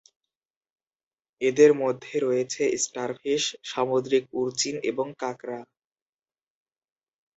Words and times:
এদের 1.41 1.71
মধ্যে 1.81 2.13
রয়েছে 2.19 2.63
স্টারফিশ, 2.77 3.43
সামুদ্রিক 3.63 4.23
উর্চিন 4.33 4.75
এবং 4.91 5.07
কাঁকড়া। 5.19 5.59